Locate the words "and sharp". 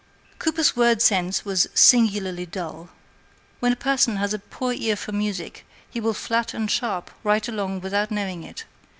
6.55-7.11